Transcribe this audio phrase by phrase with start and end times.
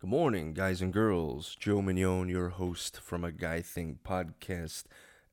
[0.00, 1.56] Good morning, guys and girls.
[1.58, 4.84] Joe Mignon, your host from A Guy Thing podcast,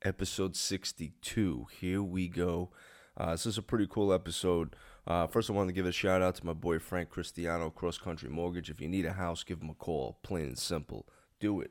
[0.02, 1.68] episode 62.
[1.80, 2.72] Here we go.
[3.16, 4.76] Uh, this is a pretty cool episode.
[5.06, 8.00] Uh, first, I wanted to give a shout out to my boy Frank Cristiano, Cross
[8.00, 8.72] Country Mortgage.
[8.72, 10.18] If you need a house, give him a call.
[10.24, 11.06] Plain and simple.
[11.40, 11.70] Do it.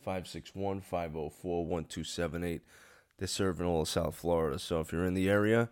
[0.00, 2.62] 561 504 1278.
[3.18, 4.58] They're serving all of South Florida.
[4.58, 5.68] So if you're in the area,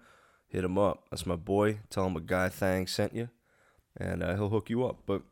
[0.46, 1.09] hit him up.
[1.11, 1.80] That's my boy.
[1.91, 3.29] Tell him a guy thang sent you,
[3.96, 5.00] and uh, he'll hook you up.
[5.05, 5.23] But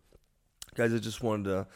[0.78, 1.66] guys, I just wanted to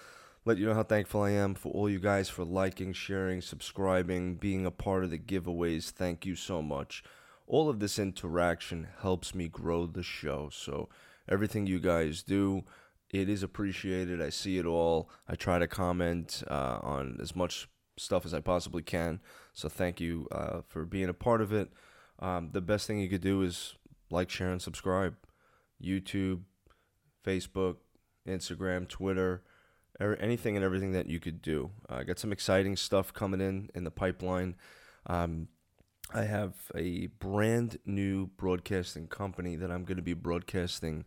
[0.44, 4.36] let you know how thankful I am for all you guys for liking, sharing, subscribing,
[4.36, 5.90] being a part of the giveaways.
[5.90, 7.02] Thank you so much.
[7.48, 10.50] All of this interaction helps me grow the show.
[10.52, 10.88] So
[11.28, 12.62] everything you guys do,
[13.10, 14.22] it is appreciated.
[14.22, 15.10] I see it all.
[15.26, 19.18] I try to comment uh, on as much stuff as I possibly can.
[19.52, 21.72] So thank you uh, for being a part of it.
[22.20, 23.74] Um, the best thing you could do is
[24.12, 25.16] like, share, and subscribe.
[25.82, 26.42] YouTube,
[27.26, 27.78] Facebook,
[28.26, 29.42] Instagram, Twitter,
[30.00, 31.70] er, anything and everything that you could do.
[31.88, 34.56] I uh, got some exciting stuff coming in in the pipeline.
[35.06, 35.48] Um,
[36.14, 41.04] I have a brand new broadcasting company that I'm going to be broadcasting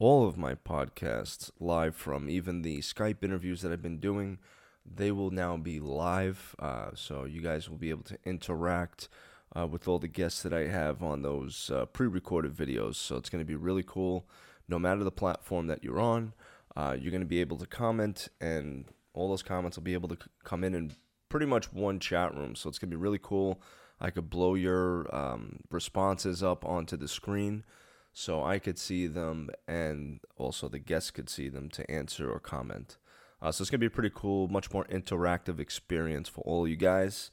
[0.00, 2.28] all of my podcasts live from.
[2.28, 4.38] Even the Skype interviews that I've been doing,
[4.84, 6.56] they will now be live.
[6.58, 9.08] Uh, so you guys will be able to interact
[9.56, 12.96] uh, with all the guests that I have on those uh, pre recorded videos.
[12.96, 14.26] So it's going to be really cool.
[14.68, 16.32] No matter the platform that you're on,
[16.76, 20.08] uh, you're going to be able to comment, and all those comments will be able
[20.08, 20.92] to c- come in in
[21.28, 22.54] pretty much one chat room.
[22.54, 23.60] So it's going to be really cool.
[24.00, 27.64] I could blow your um, responses up onto the screen
[28.12, 32.40] so I could see them and also the guests could see them to answer or
[32.40, 32.96] comment.
[33.42, 36.66] Uh, so it's going to be a pretty cool, much more interactive experience for all
[36.66, 37.30] you guys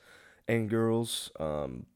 [0.48, 1.32] and girls.
[1.40, 1.88] Um,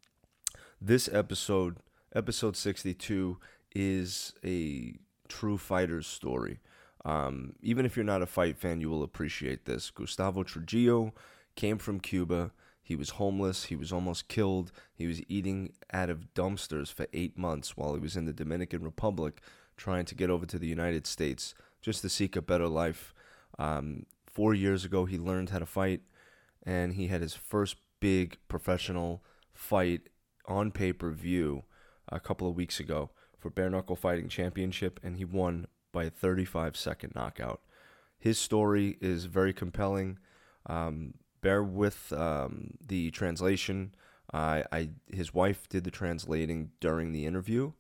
[0.82, 1.78] this episode,
[2.14, 3.38] episode 62,
[3.74, 4.96] is a
[5.28, 6.60] true fighter's story.
[7.04, 9.90] Um, even if you're not a fight fan, you will appreciate this.
[9.90, 11.14] Gustavo Trujillo
[11.56, 12.52] came from Cuba.
[12.84, 13.66] He was homeless.
[13.66, 14.72] He was almost killed.
[14.94, 18.84] He was eating out of dumpsters for eight months while he was in the Dominican
[18.84, 19.42] Republic
[19.78, 23.14] trying to get over to the United States just to seek a better life.
[23.58, 26.02] Um, four years ago, he learned how to fight,
[26.64, 29.24] and he had his first big professional
[29.54, 30.10] fight
[30.46, 31.64] on pay per view
[32.10, 33.10] a couple of weeks ago
[33.40, 37.62] for Bare Knuckle Fighting Championship, and he won by a 35 second knockout.
[38.20, 40.20] His story is very compelling.
[40.68, 43.96] Um, bear with um, the translation.
[44.32, 47.74] I, I his wife did the translating during the interview,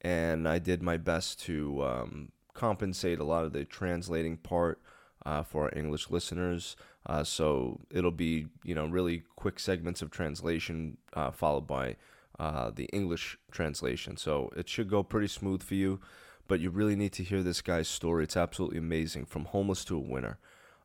[0.00, 4.80] and I did my best to um, compensate a lot of the translating part
[5.24, 6.76] uh, for our English listeners.
[7.06, 11.96] Uh, so it'll be you know really quick segments of translation uh, followed by
[12.38, 14.16] uh, the English translation.
[14.16, 16.00] So it should go pretty smooth for you
[16.48, 18.24] but you really need to hear this guy's story.
[18.24, 19.26] It's absolutely amazing.
[19.26, 20.38] From homeless to a winner.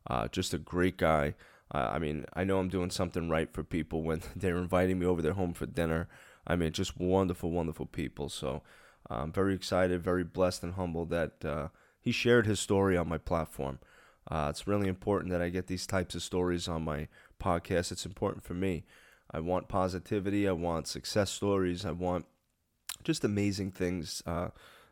[0.06, 1.34] Uh, just a great guy.
[1.74, 5.06] Uh, I mean, I know I'm doing something right for people when they're inviting me
[5.06, 6.08] over their home for dinner.
[6.46, 8.28] I mean, just wonderful, wonderful people.
[8.28, 8.62] So
[9.08, 11.68] I'm very excited, very blessed, and humbled that uh,
[12.00, 13.78] he shared his story on my platform.
[14.30, 17.08] Uh, it's really important that I get these types of stories on my
[17.42, 17.92] podcast.
[17.92, 18.84] It's important for me.
[19.30, 20.46] I want positivity.
[20.48, 21.84] I want success stories.
[21.84, 22.26] I want
[23.02, 24.48] just amazing things uh,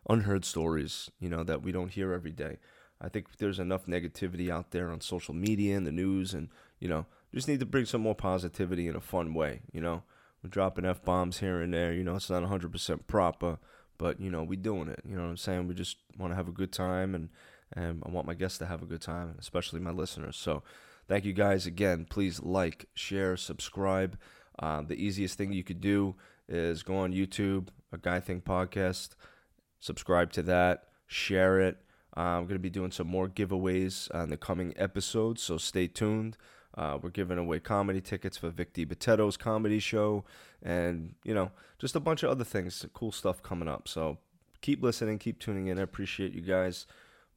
[0.09, 2.59] unheard stories, you know, that we don't hear every day.
[3.01, 6.49] I think there's enough negativity out there on social media and the news, and
[6.79, 9.63] you know, just need to bring some more positivity in a fun way.
[9.73, 10.05] You know,
[10.43, 11.93] we're dropping f bombs here and there.
[11.93, 13.59] You know, it's not 100% proper,
[13.99, 15.01] but you know, we're doing it.
[15.05, 15.67] You know what I'm saying?
[15.67, 17.29] We just want to have a good time, and
[17.73, 20.37] and I want my guests to have a good time, especially my listeners.
[20.37, 20.63] So,
[21.09, 22.07] thank you guys again.
[22.09, 24.17] Please like, share, subscribe.
[24.59, 26.15] Uh, the easiest thing you could do
[26.49, 29.15] is go on YouTube, a Guy Thing podcast
[29.83, 31.77] subscribe to that, share it.
[32.17, 35.89] Uh, I'm going to be doing some more giveaways on the coming episodes, so stay
[35.89, 36.37] tuned.
[36.75, 40.25] Uh, we're giving away comedy tickets for Vic DiBitetto's comedy show,
[40.63, 43.89] and you know, just a bunch of other things, cool stuff coming up.
[43.89, 44.19] So
[44.63, 45.79] keep listening, keep tuning in.
[45.79, 46.87] I appreciate you guys.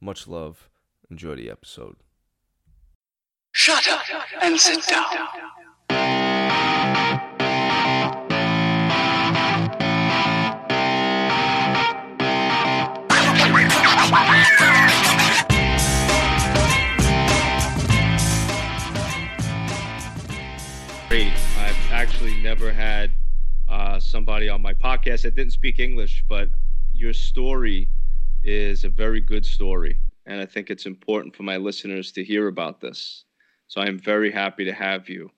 [0.00, 0.70] Much love.
[1.10, 1.96] Enjoy the episode.
[3.52, 4.02] Shut up
[4.42, 5.26] and sit down.
[21.16, 21.32] Great.
[21.58, 23.10] I've actually never had
[23.68, 26.50] uh, somebody on my podcast that didn't speak English, but
[26.92, 27.88] your story
[28.44, 29.98] is a very good story.
[30.26, 33.24] And I think it's important for my listeners to hear about this.
[33.68, 35.30] So I'm very happy to have you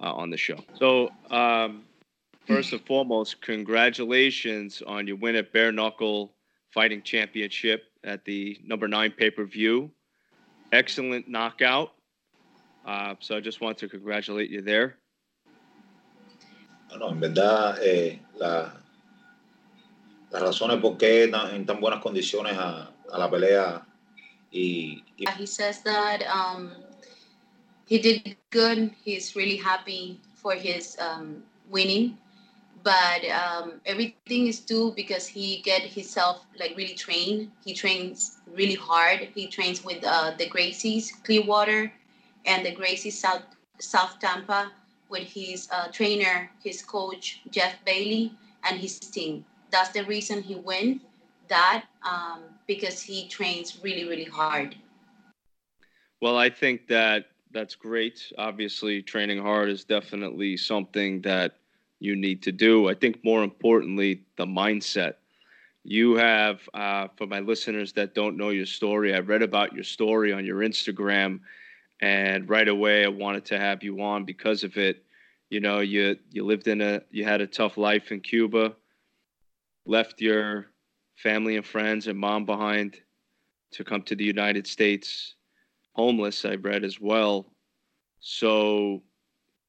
[0.00, 0.58] uh, on the show.
[0.78, 1.84] So, um,
[2.46, 6.34] first and foremost, congratulations on your win at Bare Knuckle
[6.72, 9.90] Fighting Championship at the number nine pay per view.
[10.72, 11.92] excellent knockout.
[12.84, 14.98] Uh, so I just want to congratulate you there.
[16.88, 18.72] Bueno, en verdad, eh, la,
[20.30, 23.84] las razones por qué en tan buenas condiciones a, a la pelea
[24.52, 25.26] y, y...
[25.36, 26.70] He says that um,
[27.86, 28.92] he did good.
[29.04, 32.16] He's really happy for his um, winning,
[32.86, 37.50] but um, everything is due because he get himself like really trained.
[37.64, 39.26] He trains really hard.
[39.34, 41.92] He trains with uh, the Gracies Clearwater
[42.44, 43.42] and the Gracies South
[43.80, 44.70] South Tampa
[45.08, 49.44] with his uh, trainer, his coach Jeff Bailey, and his team.
[49.72, 51.00] That's the reason he win
[51.48, 54.76] that um, because he trains really really hard.
[56.20, 58.32] Well, I think that that's great.
[58.38, 61.56] Obviously, training hard is definitely something that
[61.98, 62.88] you need to do.
[62.88, 65.14] I think more importantly, the mindset.
[65.84, 69.84] You have, uh, for my listeners that don't know your story, I read about your
[69.84, 71.40] story on your Instagram,
[72.00, 75.04] and right away I wanted to have you on because of it.
[75.48, 78.74] You know, you you lived in a, you had a tough life in Cuba,
[79.86, 80.66] left your
[81.14, 83.00] family and friends and mom behind
[83.72, 85.36] to come to the United States,
[85.92, 86.44] homeless.
[86.44, 87.46] I read as well.
[88.20, 89.02] So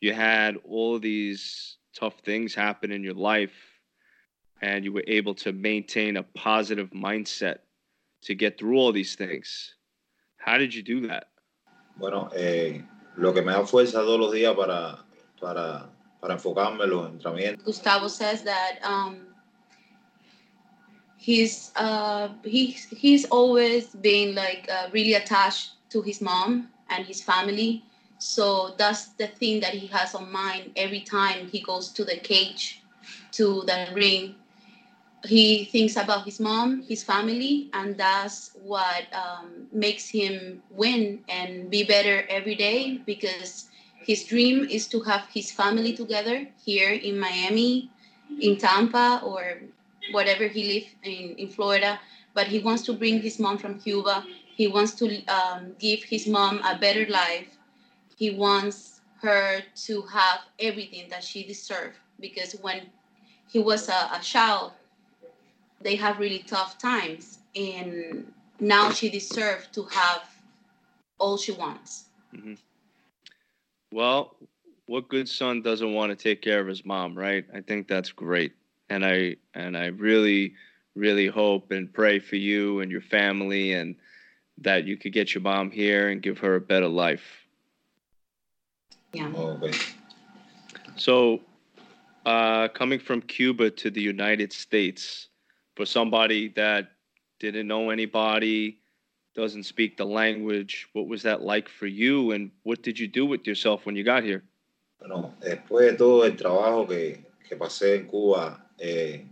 [0.02, 3.56] you had all these tough things happen in your life
[4.62, 7.58] and you were able to maintain a positive mindset
[8.22, 9.76] to get through all these things.
[10.38, 11.28] How did you do that?
[11.98, 12.82] Bueno, eh,
[13.18, 15.00] lo que me da fuerza todos los días para,
[15.40, 15.90] para,
[16.22, 17.64] para enfocarme en los entrenamientos.
[17.64, 19.28] Gustavo says that um,
[21.18, 27.22] he's uh, he's he's always been like uh, really attached to his mom and his
[27.22, 27.84] family
[28.20, 32.18] so that's the thing that he has on mind every time he goes to the
[32.18, 32.82] cage,
[33.34, 34.36] to the ring.
[35.26, 41.70] He thinks about his mom, his family, and that's what um, makes him win and
[41.70, 43.70] be better every day because
[44.06, 47.90] his dream is to have his family together here in Miami,
[48.40, 49.60] in Tampa, or
[50.12, 52.00] whatever he lives in, in Florida.
[52.34, 54.24] But he wants to bring his mom from Cuba.
[54.56, 57.57] He wants to um, give his mom a better life
[58.18, 62.82] he wants her to have everything that she deserves because when
[63.48, 64.72] he was a, a child
[65.82, 70.24] they have really tough times and now she deserves to have
[71.20, 72.06] all she wants.
[72.36, 72.56] Mm-hmm.
[73.92, 74.36] well
[74.88, 77.46] what good son doesn't want to take care of his mom right?
[77.54, 78.54] I think that's great.
[78.90, 80.54] And i and i really
[80.96, 83.96] really hope and pray for you and your family and
[84.58, 87.47] that you could get your mom here and give her a better life
[89.14, 89.32] yeah.
[89.36, 89.78] Oh, okay.
[90.96, 91.42] So,
[92.26, 95.30] uh, coming from Cuba to the United States,
[95.76, 96.92] for somebody that
[97.40, 98.80] didn't know anybody,
[99.36, 103.26] doesn't speak the language, what was that like for you, and what did you do
[103.26, 104.44] with yourself when you got here?
[105.00, 109.24] Bueno, después de todo el trabajo que, que pasé en Cuba eh,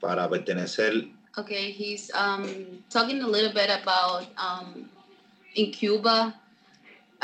[0.00, 1.08] para pertenecer.
[1.38, 4.90] Okay, he's um, talking a little bit about um,
[5.54, 6.34] in Cuba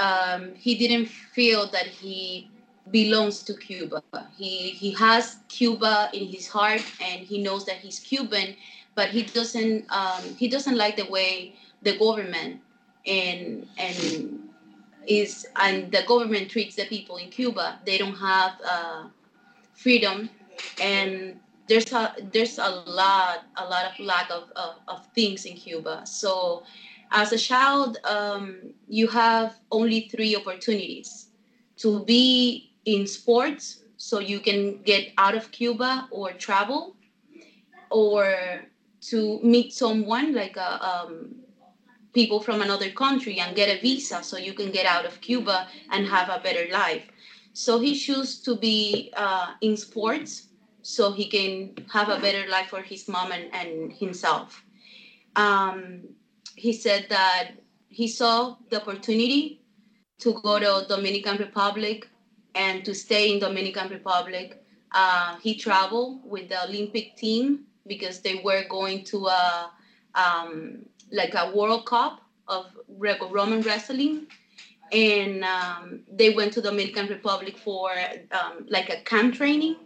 [0.00, 2.50] um, he didn't feel that he
[2.90, 4.02] belongs to Cuba.
[4.36, 8.56] He he has Cuba in his heart, and he knows that he's Cuban,
[8.94, 12.60] but he doesn't um, he doesn't like the way the government
[13.06, 14.50] and and
[15.06, 17.78] is and the government treats the people in Cuba.
[17.84, 19.04] They don't have uh,
[19.74, 20.30] freedom,
[20.80, 25.56] and there's a there's a lot a lot of lack of, of, of things in
[25.56, 26.02] Cuba.
[26.06, 26.64] So
[27.10, 31.28] as a child, um, you have only three opportunities
[31.78, 36.96] to be in sports, so you can get out of Cuba or travel,
[37.90, 38.62] or
[39.02, 41.34] to meet someone like a, uh, um,
[42.12, 45.68] people from another country and get a visa so you can get out of Cuba
[45.90, 47.04] and have a better life.
[47.52, 50.48] So he chose to be uh, in sports
[50.82, 54.62] so he can have a better life for his mom and, and himself.
[55.36, 56.02] Um,
[56.56, 57.52] he said that
[57.88, 59.60] he saw the opportunity
[60.18, 62.08] to go to Dominican Republic
[62.54, 64.62] and to stay in Dominican Republic.
[64.92, 69.70] Uh, he traveled with the Olympic team because they were going to a
[70.14, 72.66] um, like a World Cup of
[72.98, 74.26] Greco-Roman wrestling,
[74.92, 77.92] and um, they went to Dominican Republic for
[78.32, 79.76] um, like a camp training.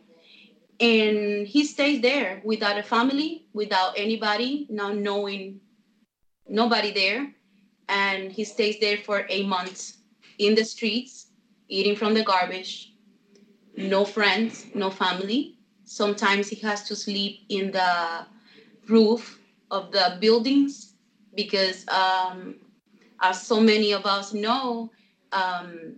[0.80, 5.61] And he stayed there without a family, without anybody, not knowing
[6.48, 7.34] nobody there.
[7.88, 9.98] And he stays there for eight months
[10.38, 11.26] in the streets,
[11.68, 12.94] eating from the garbage,
[13.76, 15.58] no friends, no family.
[15.84, 18.26] Sometimes he has to sleep in the
[18.88, 19.38] roof
[19.70, 20.94] of the buildings
[21.34, 22.56] because um,
[23.20, 24.90] as so many of us know,
[25.32, 25.96] um,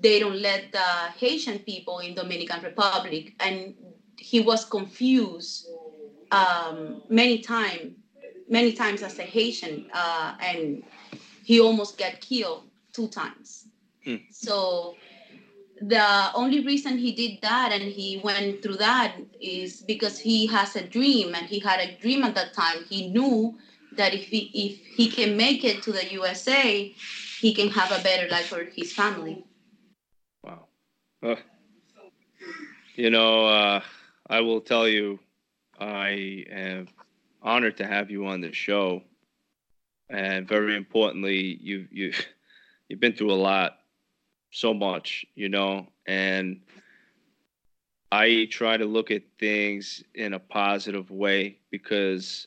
[0.00, 3.74] they don't let the Haitian people in Dominican Republic, and
[4.18, 5.68] he was confused
[6.30, 7.94] um, many times,
[8.48, 10.82] many times as a Haitian, uh, and
[11.44, 13.68] he almost got killed two times.
[14.04, 14.16] Hmm.
[14.30, 14.96] So
[15.80, 20.74] the only reason he did that and he went through that is because he has
[20.74, 23.54] a dream and he had a dream at that time he knew
[23.92, 26.94] that if he if he can make it to the usa
[27.40, 29.44] he can have a better life for his family
[30.46, 30.66] Wow.
[31.22, 31.36] Uh,
[32.94, 33.80] you know, uh,
[34.28, 35.18] I will tell you,
[35.78, 36.88] I am
[37.46, 39.02] honored to have you on the show,
[40.10, 42.12] and very importantly, you've you
[42.88, 43.78] you've been through a lot,
[44.50, 46.60] so much, you know, and
[48.10, 52.46] I try to look at things in a positive way because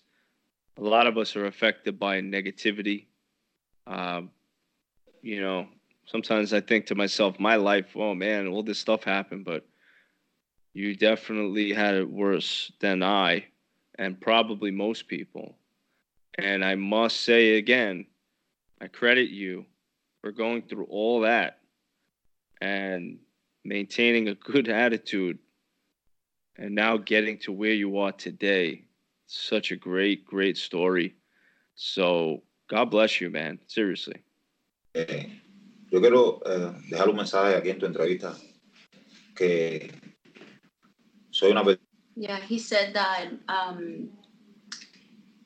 [0.77, 3.08] a lot of us are affected by negativity.
[3.86, 4.32] Um,
[5.22, 5.68] you know,
[6.06, 9.68] sometimes I think to myself, my life, oh man, all this stuff happened, but
[10.74, 13.46] you definitely had it worse than I
[14.00, 15.56] and probably most people.
[16.38, 18.08] And I must say again,
[18.82, 19.65] I credit you
[20.22, 21.60] for going through all that
[22.62, 23.20] and
[23.65, 25.38] maintaining a good attitude
[26.58, 28.86] and now getting to where you are today.
[29.27, 31.15] Such a great, great story.
[31.75, 33.60] So, God bless you, man.
[33.68, 34.24] Seriously.
[34.96, 35.25] Eh,
[35.91, 38.36] yo quiero eh, dejar un mensaje aquí en tu entrevista
[39.36, 39.91] que
[41.32, 41.88] soy una persona
[42.19, 44.09] yeah he said that um,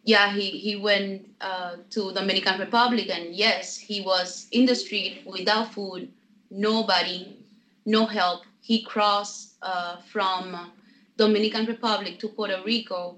[0.04, 5.24] yeah he, he went uh, to dominican republic and yes he was in the street
[5.26, 6.12] without food
[6.50, 7.38] nobody
[7.86, 8.44] no help.
[8.62, 10.72] He crossed uh, from
[11.18, 13.18] dominican republic to puerto rico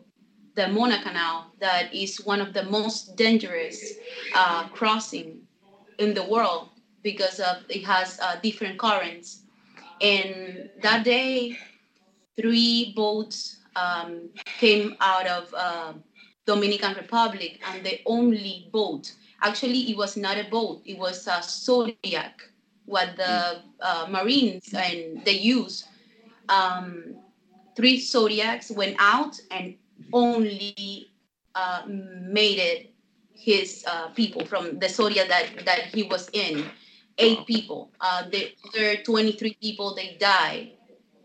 [0.55, 3.93] the mona canal that is one of the most dangerous
[4.33, 5.39] uh, crossing
[6.00, 6.69] in the world
[7.03, 9.41] because of it has uh, different currents.
[10.01, 11.57] And that day
[12.38, 15.94] three boats um, came out of uh,
[16.46, 21.42] Dominican Republic, and the only boat, actually, it was not a boat; it was a
[21.42, 22.42] Zodiac,
[22.86, 25.86] what the uh, Marines and they use.
[26.50, 27.15] Um,
[27.75, 29.75] three Zodiacs went out and
[30.13, 31.10] only
[31.56, 32.92] uh, made it
[33.34, 36.65] his uh, people from the Zodiac that that he was in.
[37.18, 37.92] Eight people.
[38.01, 40.75] Uh, the other 23 people they died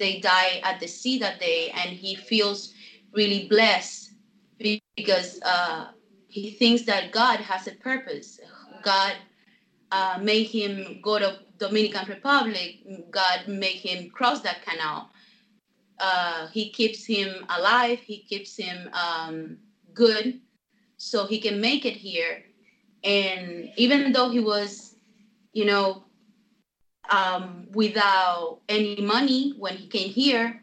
[0.00, 2.74] they die at the sea that day and he feels
[3.14, 4.14] really blessed
[4.96, 5.88] because uh,
[6.26, 8.40] he thinks that god has a purpose.
[8.82, 9.14] God
[9.92, 12.78] uh, made him go to dominican republic.
[13.10, 15.10] God made him cross that canal.
[15.98, 18.00] Uh, he keeps him alive.
[18.00, 19.58] He keeps him um,
[19.92, 20.40] good
[20.96, 22.42] so he can make it here.
[23.04, 24.96] And even though he was
[25.52, 26.04] you know
[27.10, 30.62] um, without any money when he came here.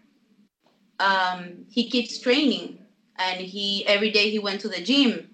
[0.99, 2.79] Um, he keeps training,
[3.17, 5.29] and he every day he went to the gym.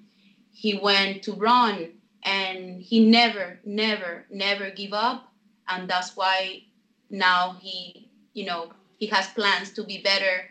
[0.52, 1.94] He went to run,
[2.24, 5.32] and he never, never, never give up.
[5.68, 6.64] And that's why
[7.10, 10.50] now he, you know, he has plans to be better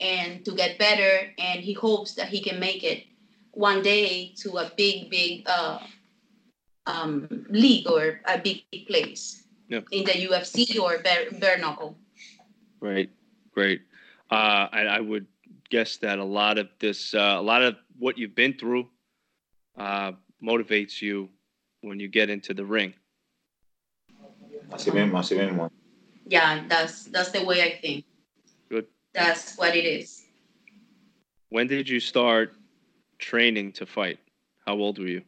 [0.00, 3.04] and to get better, and he hopes that he can make it
[3.52, 5.78] one day to a big, big uh,
[6.86, 9.39] um, league or a big, big place
[9.70, 9.80] Yeah.
[9.92, 11.96] in the UFC or bare, bare knuckle.
[12.80, 13.08] Right,
[13.52, 13.82] great.
[14.28, 15.26] Uh, and I would
[15.70, 18.88] guess that a lot of this, uh, a lot of what you've been through,
[19.78, 20.12] uh,
[20.42, 21.28] motivates you
[21.82, 22.94] when you get into the ring.
[24.72, 25.70] así mismo, así mismo.
[26.26, 28.04] Yeah, that's that's the way I think.
[28.68, 28.86] Good.
[29.14, 30.24] That's what it is.
[31.50, 32.54] When did you start
[33.18, 34.18] training to fight?
[34.66, 35.22] How old were you?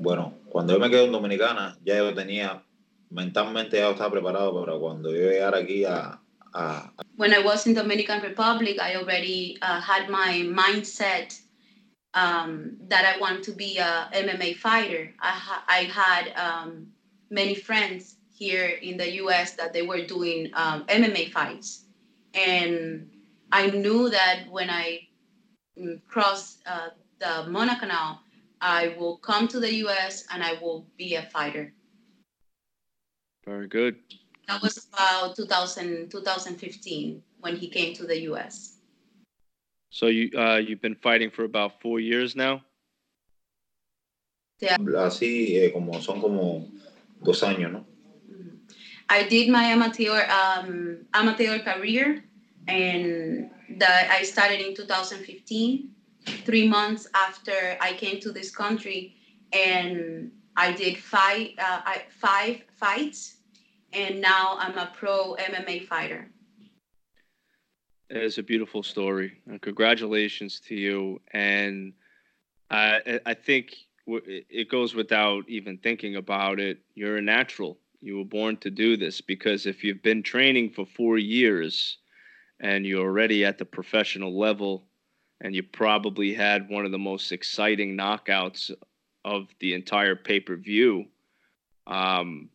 [0.00, 2.62] Bueno, cuando yo me quedé en Dominicana, ya yo tenía,
[3.10, 6.20] mentalmente ya estaba preparado para cuando yo llegara aquí a,
[6.54, 11.38] a, When I was in Dominican Republic, I already uh, had my mindset
[12.14, 15.12] um, that I want to be a MMA fighter.
[15.20, 16.88] I, ha- I had um,
[17.30, 19.52] many friends here in the U.S.
[19.52, 21.84] that they were doing um, MMA fights,
[22.34, 23.10] and
[23.50, 25.00] I knew that when I
[25.78, 28.20] mm, crossed uh, the Mona Canal,
[28.60, 30.24] I will come to the U.S.
[30.32, 31.72] and I will be a fighter.
[33.48, 33.96] Very good.
[34.46, 38.76] That was about 2000, 2015 when he came to the U.S.
[39.88, 42.60] So you uh, you've been fighting for about four years now.
[44.60, 46.68] así eh, como son como
[47.22, 47.86] dos años, ¿no?
[48.28, 48.58] Mhm.
[49.08, 52.24] I did my amateur um, amateur career,
[52.66, 55.88] and that I started in 2015,
[56.44, 59.16] three months after I came to this country,
[59.54, 63.37] and I did five uh, I, five fights,
[63.92, 66.28] and now I'm a pro MMA fighter.
[68.10, 69.40] It is a beautiful story.
[69.46, 71.20] And congratulations to you.
[71.32, 71.92] And
[72.70, 73.74] I, I think
[74.06, 76.78] it goes without even thinking about it.
[76.94, 77.78] You're a natural.
[78.00, 81.98] You were born to do this because if you've been training for four years
[82.60, 84.84] and you're already at the professional level,
[85.40, 88.72] and you probably had one of the most exciting knockouts
[89.24, 91.04] of the entire pay per view.
[91.86, 92.48] Um,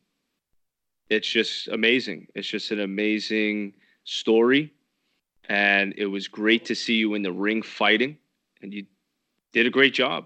[1.13, 2.27] it's just amazing.
[2.35, 4.73] It's just an amazing story.
[5.49, 8.17] And it was great to see you in the ring fighting,
[8.61, 8.85] and you
[9.51, 10.25] did a great job.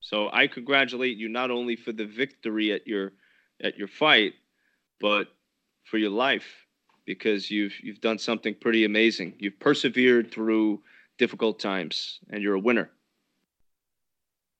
[0.00, 3.12] So I congratulate you not only for the victory at your
[3.60, 4.34] at your fight,
[5.00, 5.28] but
[5.84, 6.66] for your life
[7.06, 9.34] because you've you've done something pretty amazing.
[9.38, 10.82] You've persevered through
[11.16, 12.90] difficult times, and you're a winner.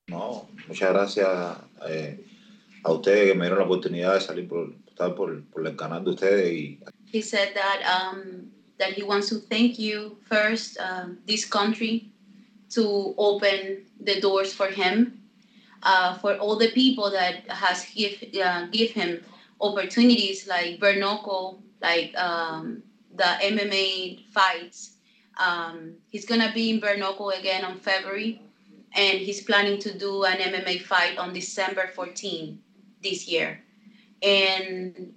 [0.09, 2.17] No, muchas gracias eh,
[2.85, 6.11] a ustedes que me dieron la oportunidad de salir por por, por el canal de
[6.11, 6.53] ustedes.
[6.53, 6.79] Y...
[7.07, 12.11] He said that um, that he wants to thank you first, um, this country,
[12.71, 15.21] to open the doors for him,
[15.83, 19.25] uh, for all the people that has give uh, give him
[19.61, 22.83] opportunities like Bernocco, like um,
[23.15, 24.97] the MMA fights.
[25.39, 28.43] Um, he's gonna be in Bernocco again on February,
[28.95, 32.59] and he's planning to do an MMA fight on December 14
[33.03, 33.63] this year.
[34.23, 35.15] And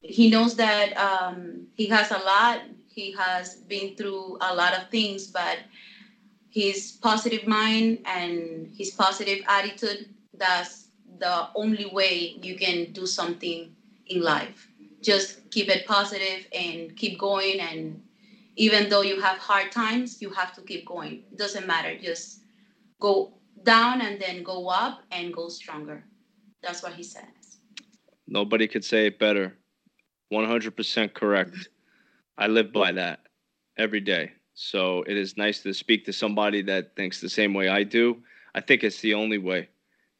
[0.00, 2.62] he knows that um, he has a lot.
[2.88, 5.58] He has been through a lot of things, but
[6.50, 10.88] his positive mind and his positive attitude that's
[11.18, 13.74] the only way you can do something
[14.06, 14.68] in life.
[15.00, 18.02] Just keep it positive and keep going and
[18.56, 21.22] even though you have hard times you have to keep going.
[21.32, 22.40] It doesn't matter just
[23.00, 26.04] go down and then go up and go stronger.
[26.62, 27.41] That's what he says
[28.26, 29.56] nobody could say it better.
[30.32, 31.68] 100% correct.
[32.38, 33.20] I live by that
[33.76, 34.32] every day.
[34.54, 38.22] So it is nice to speak to somebody that thinks the same way i do.
[38.54, 39.68] I think it's the only way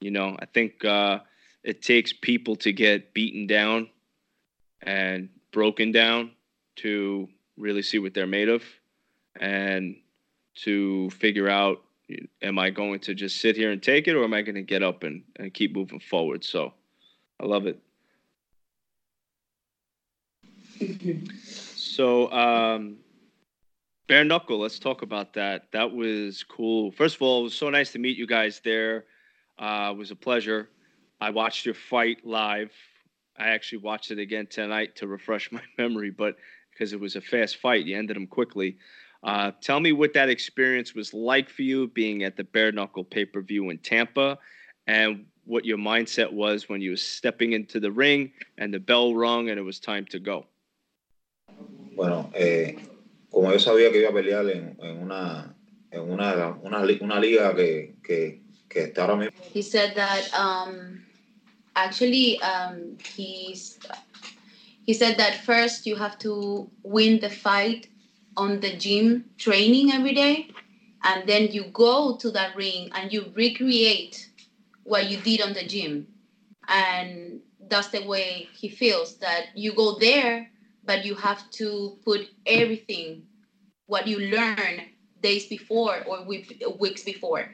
[0.03, 0.37] you know?
[0.39, 1.21] I think uh,
[1.63, 3.89] it takes people to get beaten down
[4.83, 6.33] and broken down
[6.77, 8.63] to really see what they're made of
[9.39, 9.97] and
[10.55, 11.83] to figure out
[12.43, 14.63] am I going to just sit here and take it or am I going to
[14.63, 16.45] get up and, and keep moving forward?
[16.45, 16.75] So
[17.41, 17.79] I love it.
[21.45, 22.97] So, um,
[24.09, 25.71] bare knuckle, let's talk about that.
[25.73, 26.93] That was cool.
[26.93, 29.05] First of all, it was so nice to meet you guys there.
[29.59, 30.69] Uh, it was a pleasure.
[31.21, 32.73] I watched your fight live
[33.37, 36.37] I actually watched it again tonight to refresh my memory, but
[36.71, 38.79] because it was a fast fight, you ended them quickly.
[39.23, 43.05] Uh, tell me what that experience was like for you being at the bare knuckle
[43.05, 44.39] pay per view in Tampa,
[44.87, 49.15] and what your mindset was when you were stepping into the ring and the bell
[49.15, 50.47] rung and it was time to go.
[51.95, 52.77] Bueno, eh,
[53.31, 55.55] como yo sabía que iba a pelear en, en una
[55.93, 59.37] en una, una, una liga que, que, que está ahora mismo.
[59.55, 61.05] He said that um,
[61.77, 63.79] actually um, he's
[64.87, 67.89] he said that first you have to win the fight
[68.37, 70.49] on the gym training every day
[71.05, 74.31] and then you go to that ring and you recreate
[74.85, 76.07] what you did on the gym
[76.69, 80.51] and that's the way he feels that you go there
[80.85, 83.23] but you have to put everything
[83.87, 84.83] what you learn
[85.23, 87.51] days before or weeks before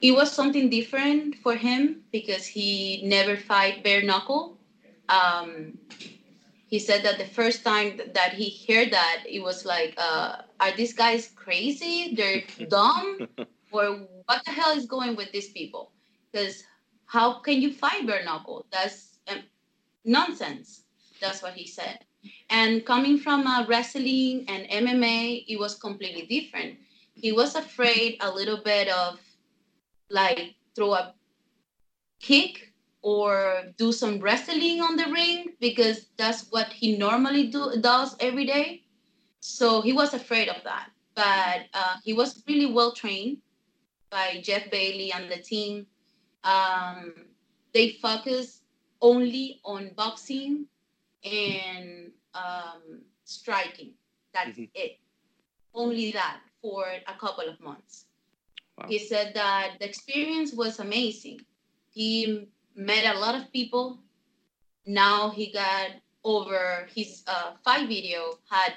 [0.00, 4.58] it was something different for him because he never fight bare knuckle.
[5.08, 5.78] Um,
[6.68, 10.72] he said that the first time that he heard that, it was like, uh, "Are
[10.76, 12.14] these guys crazy?
[12.14, 13.28] They're dumb,
[13.70, 15.92] or what the hell is going with these people?"
[16.32, 16.64] Because
[17.06, 18.64] how can you fight bare knuckle?
[18.70, 19.42] That's um,
[20.04, 20.84] nonsense.
[21.20, 21.98] That's what he said.
[22.48, 26.78] And coming from uh, wrestling and MMA, it was completely different.
[27.14, 29.20] He was afraid a little bit of
[30.10, 31.14] like throw a
[32.20, 38.16] kick or do some wrestling on the ring because that's what he normally do, does
[38.20, 38.82] every day.
[39.40, 40.90] So he was afraid of that.
[41.14, 43.38] But uh, he was really well trained
[44.10, 45.86] by Jeff Bailey and the team.
[46.44, 47.14] Um,
[47.72, 48.60] they focus
[49.00, 50.66] only on boxing
[51.24, 53.92] and um, striking.
[54.32, 54.64] That's mm-hmm.
[54.74, 54.98] it.
[55.74, 58.06] Only that for a couple of months.
[58.78, 58.86] Wow.
[58.88, 61.40] He said that the experience was amazing.
[61.90, 63.98] He met a lot of people.
[64.86, 65.90] Now he got
[66.24, 68.74] over his uh, fight video had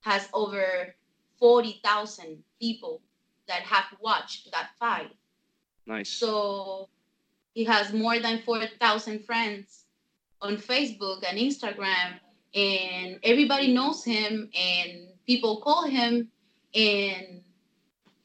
[0.00, 0.94] has over
[1.38, 3.00] forty thousand people
[3.48, 5.10] that have watched that fight.
[5.86, 6.08] Nice.
[6.10, 6.88] So
[7.54, 9.83] he has more than 4,000 friends
[10.40, 12.18] on Facebook and Instagram,
[12.54, 16.28] and everybody knows him, and people call him,
[16.74, 17.40] and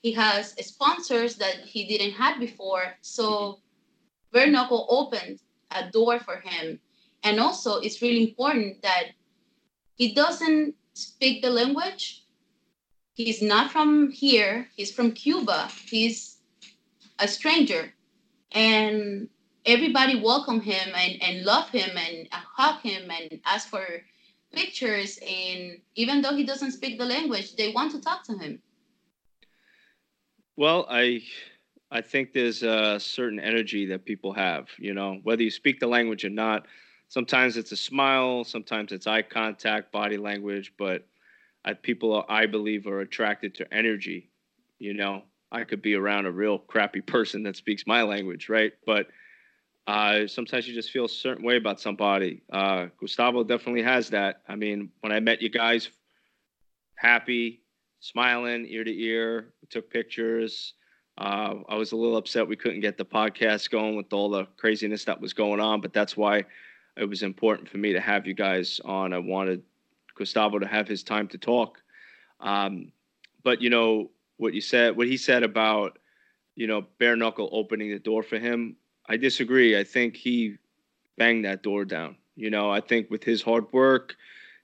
[0.02, 2.94] he has sponsors that he didn't have before.
[3.02, 3.60] So
[4.32, 5.40] bare knuckle opened
[5.72, 6.80] a door for him.
[7.24, 9.12] And also, it's really important that
[9.96, 12.24] he doesn't speak the language.
[13.14, 15.70] He's not from here, he's from Cuba.
[15.86, 16.38] He's
[17.20, 17.94] a stranger.
[18.54, 19.28] And
[19.66, 23.86] everybody welcome him and, and love him and hug him and ask for
[24.52, 25.20] pictures.
[25.28, 28.62] And even though he doesn't speak the language, they want to talk to him.
[30.56, 31.22] Well, I
[31.92, 35.88] I think there's a certain energy that people have, you know, whether you speak the
[35.88, 36.68] language or not.
[37.08, 41.08] Sometimes it's a smile, sometimes it's eye contact, body language, but
[41.66, 44.30] I, people, I believe, are attracted to energy.
[44.78, 48.74] You know, I could be around a real crappy person that speaks my language, right?
[48.86, 49.08] But
[49.88, 52.42] uh, sometimes you just feel a certain way about somebody.
[52.52, 54.42] Uh, Gustavo definitely has that.
[54.48, 55.90] I mean, when I met you guys,
[56.96, 57.62] happy,
[58.00, 60.74] smiling ear to ear, we took pictures.
[61.18, 64.46] Uh, I was a little upset we couldn't get the podcast going with all the
[64.58, 66.44] craziness that was going on, but that's why
[66.96, 69.14] it was important for me to have you guys on.
[69.14, 69.64] I wanted
[70.16, 71.82] Gustavo to have his time to talk.
[72.40, 72.92] Um,
[73.44, 75.98] but you know what you said, what he said about
[76.56, 78.76] you know bare knuckle opening the door for him.
[79.10, 79.78] I disagree.
[79.78, 80.56] I think he
[81.18, 82.16] banged that door down.
[82.36, 84.16] You know, I think with his hard work,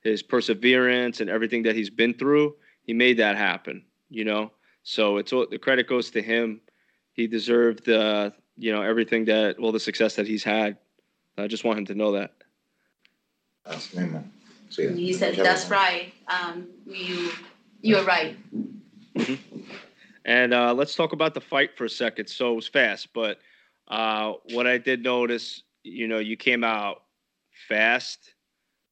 [0.02, 3.84] his perseverance, and everything that he's been through, he made that happen.
[4.10, 4.52] You know,
[4.84, 6.62] so it's all the credit goes to him.
[7.12, 10.78] He deserved uh, you know everything that all the success that he's had.
[11.38, 12.32] I just want him to know that.
[13.68, 14.24] Así mismo.
[14.96, 16.14] He said, "That's right.
[16.28, 17.32] Um, you,
[17.82, 18.38] you're right."
[19.16, 19.62] Mm-hmm.
[20.26, 22.28] And uh, let's talk about the fight for a second.
[22.28, 23.40] So it was fast, but
[23.88, 27.04] uh, what I did notice, you know, you came out
[27.68, 28.34] fast.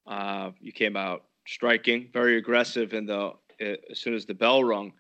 [0.06, 4.92] Uh, you came out striking, very aggressive in the as soon as the bell rung.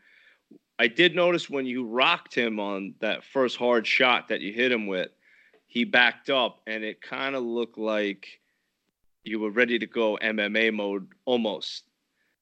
[0.80, 4.72] I did notice when you rocked him on that first hard shot that you hit
[4.72, 5.10] him with,
[5.68, 8.28] he backed up and it kind of looked like
[9.24, 11.84] you were ready to go MMA mode almost.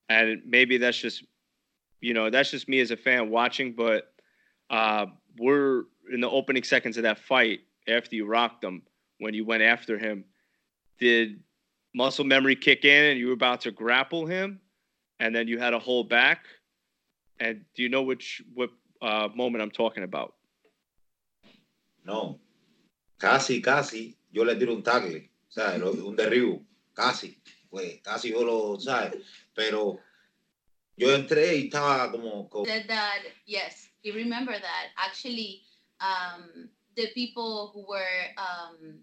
[0.10, 1.24] And maybe that's just,
[2.00, 4.14] you know, that's just me as a fan watching, but
[4.70, 8.84] uh, we're in the opening seconds of that fight after you rocked him,
[9.20, 10.26] when you went after him,
[11.00, 11.42] did
[11.94, 14.60] muscle memory kick in and you were about to grapple him
[15.20, 16.46] and then you had to hold back?
[17.40, 18.70] And do you know which what
[19.02, 20.36] uh, moment I'm talking about?
[22.06, 22.40] No,
[23.20, 25.82] casi, casi, yo le tiro un tackle, ¿sabes?
[25.82, 26.64] Un derribo,
[26.96, 27.38] casi,
[27.70, 29.24] pues casi yo lo, ¿sabes?
[29.56, 30.00] Pero
[30.98, 32.50] yo entré y estaba como...
[32.50, 32.66] como...
[32.66, 34.88] Said that, yes, you remember that.
[34.98, 35.62] Actually,
[36.02, 39.00] um, the people who were um,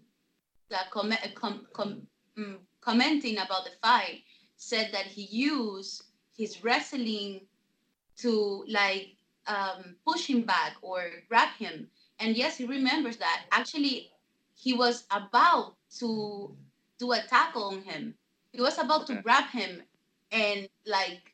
[0.69, 2.07] that com- com- com-
[2.37, 4.23] mm, commenting about the fight
[4.57, 6.03] said that he used
[6.37, 7.41] his wrestling
[8.17, 9.15] to like
[9.47, 11.87] um, push him back or grab him.
[12.19, 13.45] And yes, he remembers that.
[13.51, 14.11] Actually,
[14.55, 16.55] he was about to
[16.99, 18.13] do a tackle on him.
[18.51, 19.81] He was about to grab him
[20.31, 21.33] and like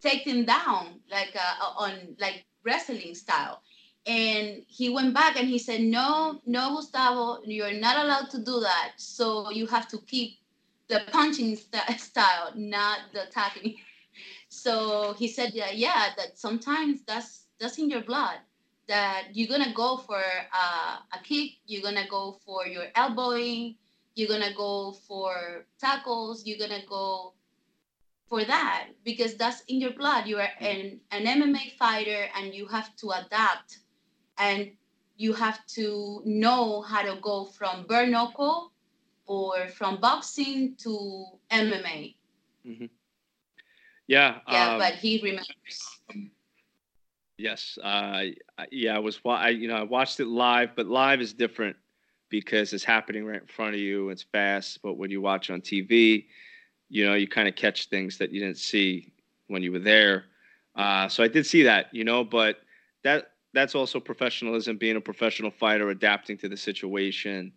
[0.00, 3.62] take him down, like uh, on like wrestling style.
[4.06, 8.60] And he went back and he said, "No, no, Gustavo, you're not allowed to do
[8.60, 8.92] that.
[8.96, 10.38] So you have to keep
[10.88, 13.76] the punching st- style, not the tackling."
[14.48, 18.38] So he said, yeah, yeah, that sometimes that's that's in your blood.
[18.88, 23.76] That you're gonna go for uh, a kick, you're gonna go for your elbowing,
[24.14, 27.34] you're gonna go for tackles, you're gonna go
[28.28, 30.26] for that because that's in your blood.
[30.26, 33.78] You are an, an MMA fighter and you have to adapt
[34.38, 34.70] and
[35.16, 38.72] you have to know how to go from bare knuckle
[39.26, 42.14] or from boxing to MMA.
[42.66, 42.86] Mm-hmm.
[44.06, 44.38] Yeah.
[44.48, 46.00] Yeah, um, but he remembers.
[47.38, 47.78] Yes.
[47.82, 48.22] Uh,
[48.70, 49.20] yeah, I was.
[49.26, 51.76] I you know I watched it live, but live is different
[52.28, 54.08] because it's happening right in front of you.
[54.10, 56.26] It's fast, but when you watch on TV,
[56.88, 59.12] you know you kind of catch things that you didn't see
[59.48, 60.24] when you were there.
[60.74, 62.58] Uh, so I did see that, you know, but
[63.02, 67.52] that that's also professionalism, being a professional fighter, adapting to the situation.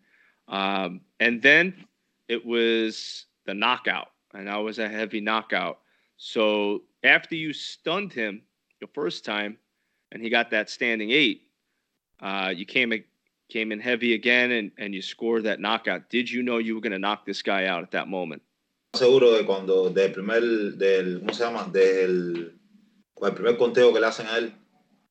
[0.48, 1.86] Um, and then
[2.30, 5.80] it was the knockout, and that was a heavy knockout.
[6.16, 8.44] So after you stunned him
[8.80, 9.58] the first time,
[10.12, 11.42] and he got that standing eight,
[12.22, 12.94] uh, you came
[13.50, 16.10] came in heavy again, and, and you scored that knockout.
[16.10, 18.42] Did you know you were going to knock this guy out at that moment?
[18.96, 20.42] Seguro de cuando del primer
[20.78, 22.54] del cómo se llama del
[23.22, 24.54] el primer conteo que le hacen a él,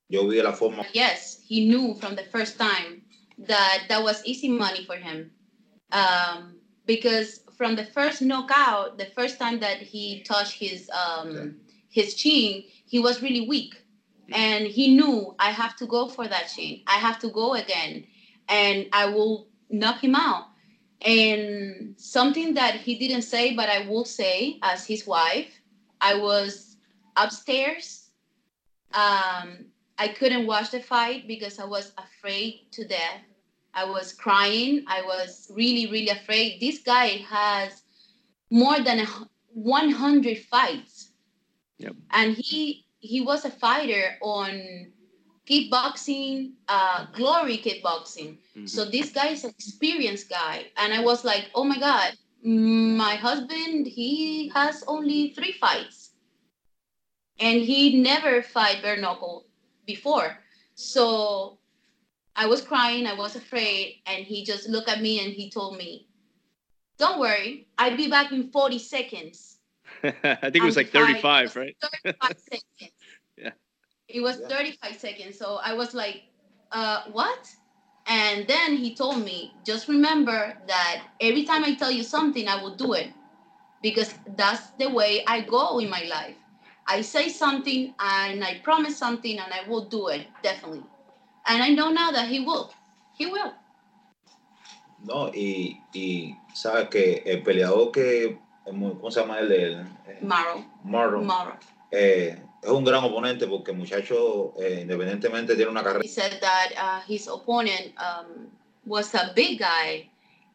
[0.08, 0.84] yo vi la forma.
[0.92, 3.02] Yes, he knew from the first time
[3.38, 5.30] that that was easy money for him.
[5.92, 11.56] Um, because from the first knockout, the first time that he touched his um,
[11.90, 13.82] his chin, he was really weak,
[14.32, 16.80] and he knew I have to go for that chin.
[16.86, 18.04] I have to go again,
[18.48, 20.46] and I will knock him out.
[21.02, 25.60] And something that he didn't say, but I will say as his wife,
[26.00, 26.76] I was
[27.16, 28.10] upstairs.
[28.92, 29.66] Um,
[29.98, 33.22] I couldn't watch the fight because I was afraid to death.
[33.74, 34.84] I was crying.
[34.86, 36.60] I was really, really afraid.
[36.60, 37.82] This guy has
[38.50, 39.06] more than a,
[39.52, 41.10] 100 fights.
[41.78, 41.94] Yep.
[42.10, 44.92] And he he was a fighter on
[45.48, 48.38] kickboxing, uh, glory kickboxing.
[48.56, 48.68] Mhm.
[48.68, 50.70] So this guy is an experienced guy.
[50.76, 56.10] And I was like, oh my God, my husband, he has only three fights.
[57.40, 59.47] And he never fight bare knuckle
[59.88, 60.38] before.
[60.76, 61.58] So
[62.36, 65.78] I was crying, I was afraid, and he just looked at me and he told
[65.78, 66.06] me,
[66.98, 69.58] Don't worry, I'll be back in 40 seconds.
[70.04, 71.76] I think it was And like 35, was right?
[71.82, 72.92] 35 seconds.
[73.36, 73.52] Yeah.
[74.08, 74.48] It was Yeah.
[74.48, 75.38] 35 seconds.
[75.38, 76.24] So I was like,
[76.72, 77.50] uh, what?
[78.06, 82.62] And then he told me, just remember that every time I tell you something, I
[82.62, 83.12] will do it.
[83.82, 86.37] Because that's the way I go in my life.
[86.88, 90.82] I say something and I promise something and I will do it, definitely.
[91.46, 92.72] And I know now that he will.
[93.16, 93.52] He will.
[95.04, 99.52] No, y, y sabes que el peleador que, ¿cómo se llama él?
[99.52, 100.64] El, eh, Tomorrow.
[100.84, 101.56] Marlon, Tomorrow.
[101.92, 106.00] eh, es un gran oponente porque el muchacho, eh, independientemente, tiene una carrera.
[106.02, 108.48] He said that uh, his opponent um,
[108.84, 110.08] was a big guy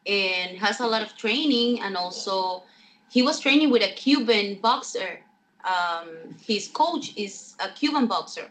[0.06, 2.62] and has a lot of training, and also
[3.10, 5.20] he was training with a Cuban boxer.
[5.64, 8.50] Um, his coach is a Cuban boxer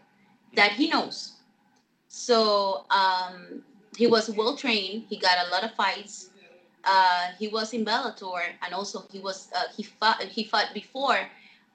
[0.56, 1.34] that he knows.
[2.08, 3.64] So um,
[3.98, 5.06] he was well trained.
[5.10, 6.30] He got a lot of fights.
[6.84, 11.20] Uh, he was in Bellator, and also he was uh, he fought he fought before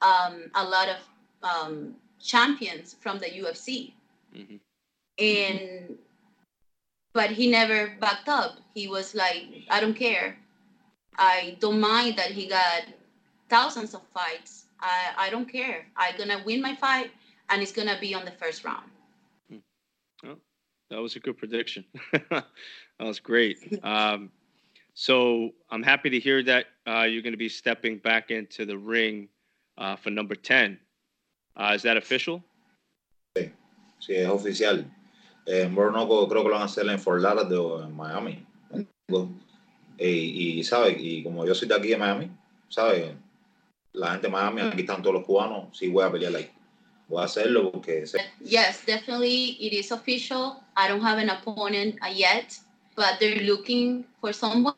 [0.01, 0.97] um, a lot of
[1.43, 3.93] um, champions from the UFC
[4.35, 4.59] Mhm.
[5.17, 5.97] and
[7.13, 10.37] but he never backed up he was like i don't care
[11.17, 12.83] i don't mind that he got
[13.49, 17.11] thousands of fights i i don't care i'm gonna win my fight
[17.49, 18.89] and it's gonna be on the first round
[20.89, 21.85] That was a good prediction.
[22.29, 22.45] that
[22.99, 23.79] was great.
[23.83, 24.31] Um,
[24.95, 28.77] so I'm happy to hear that uh, you're going to be stepping back into the
[28.77, 29.29] ring
[29.77, 30.77] uh, for number 10.
[31.55, 32.43] Uh, is that official?
[33.37, 33.53] Sí,
[34.09, 34.83] es oficial.
[35.47, 38.45] Eh, en Bornoco creo que lo van a hacer en Fort Lauderdale o en Miami.
[39.97, 40.97] Y, y, ¿sabes?
[40.99, 42.29] Y como yo soy de aquí de Miami,
[42.67, 43.13] ¿sabes?
[43.93, 46.49] La gente de Miami, aquí están todos los cubanos, sí voy a pelear ahí.
[47.07, 48.03] Voy a hacerlo porque
[48.39, 50.61] yes definitely it is official.
[50.77, 52.59] I don't have an opponent yet
[52.95, 54.75] but they're looking for someone.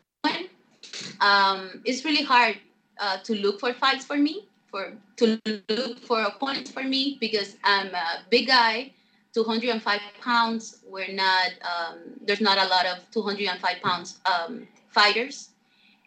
[1.19, 2.57] Um, it's really hard
[2.99, 7.57] uh, to look for fights for me for to look for opponents for me because
[7.63, 8.91] i'm a big guy
[9.33, 10.83] 205 pounds.
[10.87, 15.49] We're not um, there's not a lot of 205 pounds um, fighters.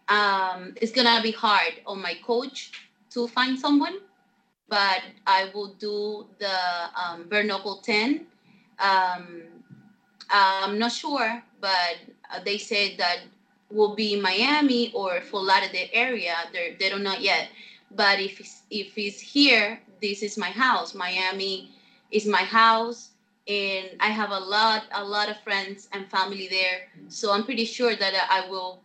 [0.09, 2.73] Um, it's gonna be hard on my coach
[3.14, 3.98] to find someone
[4.68, 6.59] but I will do the
[6.96, 8.27] um, bare knuckle 10.
[8.79, 9.42] Um,
[10.31, 11.96] I'm not sure, but
[12.44, 13.20] they said that
[13.70, 16.35] will be Miami or Fort Lauderdale area.
[16.53, 17.48] They're, they don't know yet.
[17.90, 20.94] But if it's, if it's here, this is my house.
[20.94, 21.70] Miami
[22.11, 23.11] is my house,
[23.46, 26.88] and I have a lot a lot of friends and family there.
[27.09, 28.81] So I'm pretty sure that I will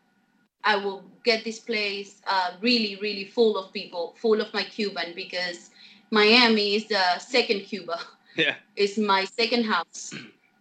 [0.63, 5.13] I will get this place uh, really, really full of people, full of my Cuban,
[5.15, 5.69] because
[6.11, 7.99] Miami is the second Cuba.
[8.35, 8.55] Yeah.
[8.77, 10.13] It's my second house.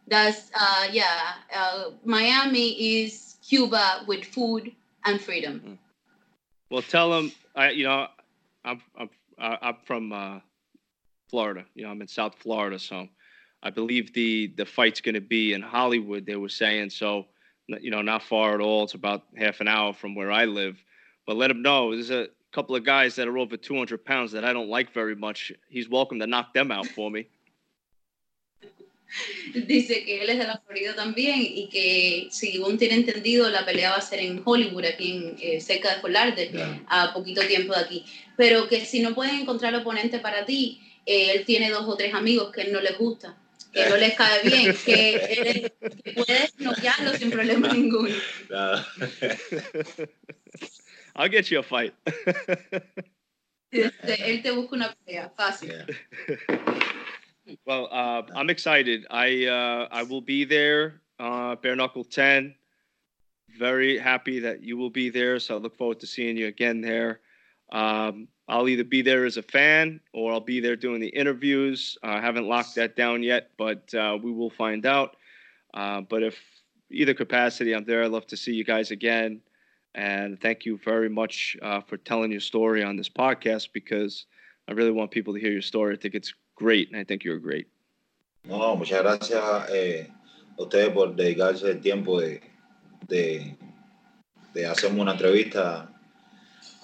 [0.09, 1.35] That's uh, yeah.
[1.55, 4.73] Uh, Miami is Cuba with food
[5.05, 5.79] and freedom.
[6.71, 8.09] Well, tell them, I, you know,
[8.65, 10.41] I'm, I'm, I'm from uh,
[11.29, 11.65] Florida.
[11.75, 12.79] You know, I'm in South Florida.
[12.79, 13.09] So
[13.63, 16.91] I believe the, the fight's going to be in Hollywood, they were saying.
[16.91, 17.27] So,
[17.81, 18.85] you know, not far at all.
[18.85, 20.83] It's about half an hour from where I live.
[21.26, 24.44] But let him know there's a couple of guys that are over 200 pounds that
[24.44, 25.52] I don't like very much.
[25.68, 27.28] He's welcome to knock them out for me.
[29.54, 33.90] Dice que él es de la Florida también y que, según tiene entendido, la pelea
[33.92, 36.52] va a ser en Hollywood, aquí en, eh, cerca de Fort Lauderdale.
[36.52, 38.04] ya, a poquito tiempo de aquí.
[38.37, 42.12] Pero que si no pueden encontrar oponente para ti, eh, él tiene dos o tres
[42.12, 43.35] amigos que no les gusta,
[43.85, 45.73] que no les cae bien, que, él-
[46.05, 48.14] que puedes noquearlo sin problema ninguno.
[51.17, 51.95] I'll get you a fight.
[53.71, 55.73] Este, él te busca una pelea, fácil.
[57.67, 59.07] Well, uh, I'm excited.
[59.11, 62.55] I uh, I will be there uh, Bare Knuckle 10.
[63.59, 65.38] Very happy that you will be there.
[65.38, 67.21] So I look forward to seeing you again there.
[67.73, 71.99] Um, I'll either be there as a fan or I'll be there doing the interviews.
[72.03, 75.17] I haven't locked that down yet, but uh, we will find out.
[75.75, 76.39] Uh, but if
[76.91, 78.03] either capacity, I'm there.
[78.03, 79.41] I'd love to see you guys again.
[79.95, 84.25] And thank you very much uh, for telling your story on this podcast because
[84.67, 85.95] I really want people to hear your story.
[85.95, 87.69] I think it's great, and I think you're great.
[88.45, 90.07] No, muchas gracias eh,
[90.59, 92.41] a ustedes por dedicarse el tiempo de,
[93.07, 93.57] de,
[94.55, 95.91] de hacerme una entrevista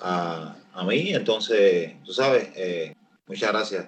[0.03, 1.15] a, a mí.
[1.15, 2.95] Entonces, tú sabes, eh,
[3.27, 3.87] muchas gracias.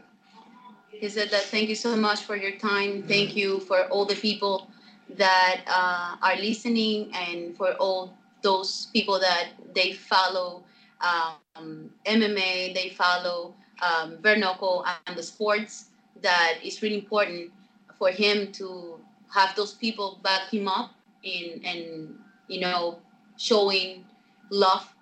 [0.90, 3.03] He said that thank you so much for your time.
[3.03, 4.70] Thank you for all the people
[5.16, 10.64] that uh, are listening and for all those people that they follow
[11.03, 15.90] um, MMA, they follow um, knuckle and the sports.
[16.22, 17.51] That is really important
[17.99, 18.99] for him to
[19.35, 22.18] have those people back him up in and
[22.49, 22.99] you know
[23.37, 24.05] showing
[24.51, 24.95] love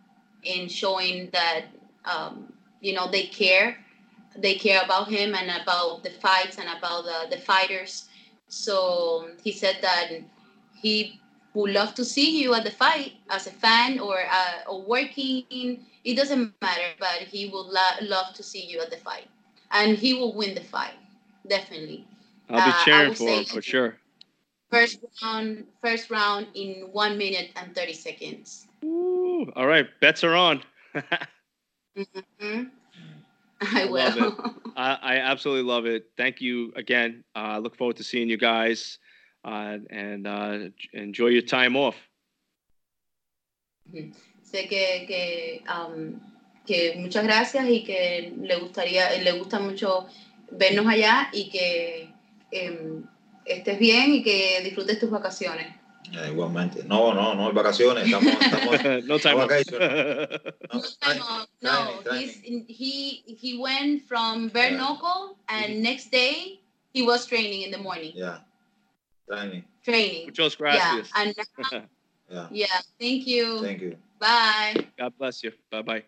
[0.47, 1.67] and showing that
[2.05, 3.79] um, you know they care.
[4.37, 8.09] They care about him and about the fights and about the, the fighters.
[8.49, 10.11] So he said that
[10.81, 11.21] he
[11.55, 15.85] would love to see you at the fight as a fan or uh, or working.
[16.05, 19.15] It doesn't matter but he would lo- love to see you at the fight.
[19.71, 20.95] And he will win the fight
[21.47, 22.07] definitely.
[22.49, 23.99] I'll be Uh, cheering would for him for sure.
[24.71, 30.35] first round first round in one minute and 30 seconds Ooh, all right, bets are
[30.35, 30.63] on.
[31.97, 32.71] Mhm.
[33.61, 34.37] i love will
[34.77, 36.11] I, I absolutely love it.
[36.17, 37.23] Thank you again.
[37.35, 38.99] I uh, look forward to seeing you guys
[39.45, 40.59] uh, and uh,
[40.93, 41.97] enjoy your time off.
[44.43, 46.19] sé que, que, um,
[46.67, 50.07] que muchas gracias y que le gustaría le gusta mucho
[50.51, 52.09] vernos allá y que
[52.51, 53.05] em,
[53.45, 55.69] estés bien y que disfrutes tus vacaciones
[56.17, 56.83] Eh, igualmente.
[56.85, 58.05] No, no, no, en vacaciones.
[58.05, 59.49] Estamos, estamos no time No off.
[59.51, 59.79] vacation.
[60.73, 60.81] no,
[61.15, 62.21] no, no, training, training.
[62.29, 64.77] he's in, he he went from bare Yeah.
[64.79, 66.61] knuckle and next day
[66.93, 68.39] he was training in the morning Yeah.
[69.29, 69.65] Training.
[69.85, 71.83] training Muchas yeah and now,
[72.31, 72.47] Yeah.
[72.51, 73.97] yeah thank you Thank you.
[74.19, 75.53] bye God bless you.
[75.71, 76.05] Bye bye.